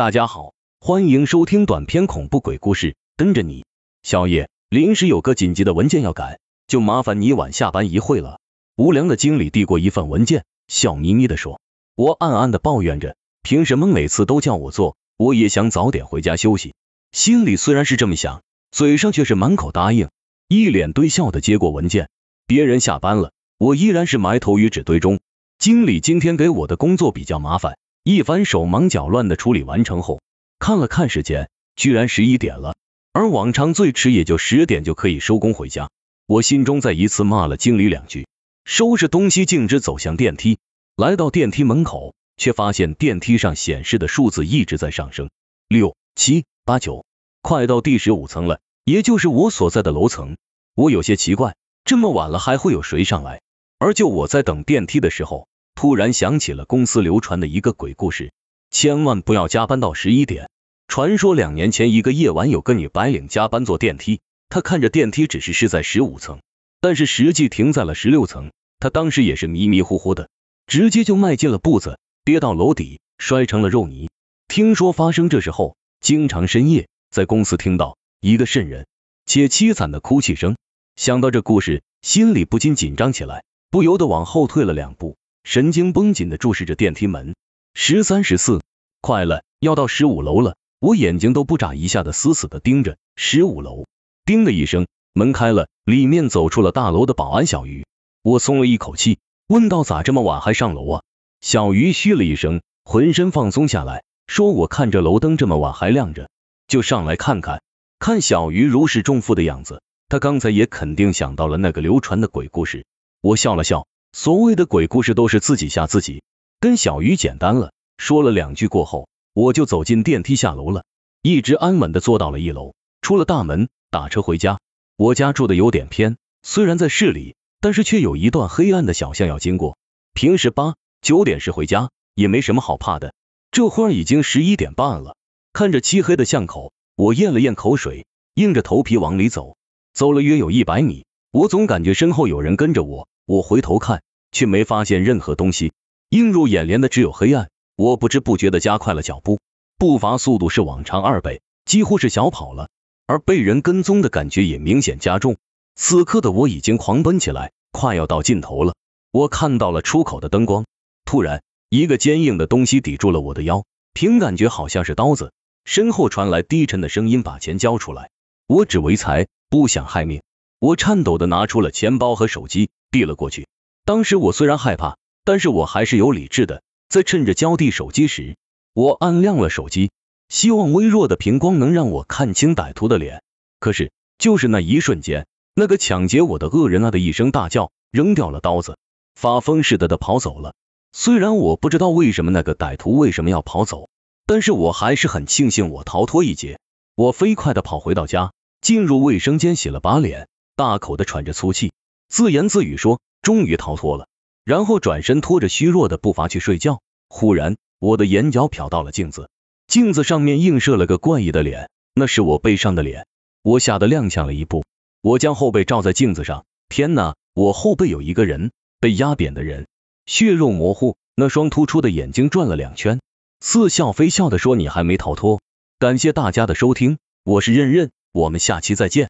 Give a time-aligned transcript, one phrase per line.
[0.00, 3.66] 大家好，欢迎收听短篇恐怖鬼故事，跟着你。
[4.02, 8.40] 小叶，临时有个紧急的文件要改，就麻烦你晚下班一会了。
[8.78, 11.60] 无良的经理递过一份文件，笑眯眯的说。
[11.96, 14.96] 我暗暗的抱怨着，凭什么每次都叫我做？
[15.18, 16.72] 我也想早点回家休息。
[17.12, 20.08] 心里虽然是这么想，嘴上却是满口答应，
[20.48, 22.08] 一脸堆笑的接过文件。
[22.46, 25.20] 别人下班了，我依然是埋头于纸堆中。
[25.58, 27.76] 经理今天给我的工作比较麻烦。
[28.02, 30.22] 一番手忙脚乱的处理完成后，
[30.58, 32.74] 看了看时间，居然十一点了，
[33.12, 35.90] 而往常最迟也就十点就可以收工回家。
[36.26, 38.26] 我心中再一次骂了经理两句，
[38.64, 40.58] 收拾东西径直走向电梯。
[40.96, 45.28] 来到电梯门口，却发现电梯上显示的数字一直在上升，
[45.68, 47.04] 六、七、八、九，
[47.42, 50.38] 快到第十五层了，也就是我所在的楼层。
[50.74, 53.42] 我有些奇怪，这么晚了还会有谁上来？
[53.78, 55.48] 而就我在等电梯的时候。
[55.74, 58.32] 突然想起了公司流传的一个鬼故事，
[58.70, 60.48] 千万不要加班到十一点。
[60.88, 66.40] 传说两年前一个夜晚，有个女白领加班坐电梯，她看着电梯指示是在十五层，
[66.80, 68.50] 但是实际停在了十六层。
[68.80, 70.28] 她当时也是迷迷糊糊的，
[70.66, 74.10] 直接就迈进了步子，跌到楼底，摔成了肉泥。
[74.48, 78.86] 听说发生这事后，经常深夜在公司听到一个瘆人
[79.26, 80.56] 且凄惨的哭泣声。
[80.96, 85.16] 想到这故事，心里不禁紧张起来，不由得往后退了两步。
[85.42, 87.34] 神经绷紧的注视着电梯门，
[87.74, 88.62] 十三十四，
[89.00, 90.56] 快了，要到十五楼了。
[90.78, 93.86] 我眼睛都不眨一下的死死的盯着十五楼。
[94.24, 97.84] 叮的一声，门开了，里面走出了大楼的保安小鱼。
[98.22, 101.02] 我松了一口气，问道：“咋这么晚还上楼啊？”
[101.40, 106.28] 小鱼嘘了一声，浑身放松下来，说：“我看着楼灯这么晚还亮着，
[106.68, 107.62] 就上来看看。”
[107.98, 112.86] 看小鱼如释重负的样子，他刚才也肯定想到了那个流传的鬼故事。
[113.20, 113.86] 我笑了笑。
[114.12, 116.22] 所谓的鬼故事都是自己吓自己，
[116.58, 117.72] 跟小鱼简单了。
[117.96, 120.84] 说了两句过后，我就走进电梯下楼了，
[121.22, 122.74] 一直安稳的坐到了一楼。
[123.02, 124.58] 出了大门，打车回家。
[124.96, 129.78] 我家住的有点偏，虽然在市里，但是却有一段黑暗的小巷要经过。
[130.12, 133.14] 平时八九点时回家也没什么好怕的，
[133.52, 135.16] 这会儿已经十一点半了。
[135.52, 139.56] 看着漆黑的巷口，我咽了咽口水，硬着头皮往里走。
[139.92, 143.08] 走了约有一百米，我总感觉身后有人跟着我。
[143.26, 144.02] 我回头看，
[144.32, 145.72] 却没发现任何东西，
[146.10, 147.50] 映入眼帘的只有黑暗。
[147.76, 149.40] 我不知不觉的加快了脚步，
[149.78, 152.68] 步伐速度是往常二倍，几乎是小跑了。
[153.06, 155.36] 而被人跟踪的感觉也明显加重。
[155.74, 158.74] 此刻的我已经狂奔起来，快要到尽头了。
[159.12, 160.66] 我看到了出口的灯光，
[161.04, 163.64] 突然，一个坚硬的东西抵住了我的腰，
[163.94, 165.32] 凭感觉好像是刀子。
[165.64, 168.10] 身后传来低沉的声音：“把钱交出来，
[168.46, 170.22] 我只为财，不想害命。”
[170.60, 172.70] 我颤抖的拿出了钱包和手机。
[172.90, 173.46] 递了过去。
[173.90, 176.62] 当时我虽然害怕，但是我还是有理智的。
[176.88, 178.36] 在趁着交递手机时，
[178.72, 179.90] 我按亮了手机，
[180.28, 183.24] 希望微弱的屏光能让我看清歹徒的脸。
[183.58, 188.78] 可是，就是那一瞬间，那个抢劫我的恶人啊的一声大叫，扔掉了刀子，
[189.16, 190.54] 发疯似的的跑走了。
[190.92, 193.88] 虽然我不知道为什么那个歹徒为什么要跑走，
[194.24, 196.60] 但是我还是很庆幸我逃脱一劫。
[196.94, 201.72] 我飞快的跑回到家，进入卫生间洗了把脸，大口的喘着粗气。
[202.08, 204.06] 自言自语说：“终于逃脱了。”
[204.44, 206.80] 然后转身拖着虚弱的步伐去睡觉。
[207.08, 209.28] 忽然，我的眼角瞟到了镜子，
[209.66, 213.06] 镜子上面映射了个怪异的脸，那是我背上的脸。
[213.42, 214.64] 我吓得踉跄了一步，
[215.02, 219.66] 我将后背照在镜子上，天呐，我后背有一个人，被压扁的人，
[220.06, 223.00] 血肉模糊，那双突出的眼睛转了两圈，
[223.40, 225.40] 似笑非笑的说：“你还没逃脱。”
[225.78, 229.08] 感谢大家的收听，我是任任，我们下期再见。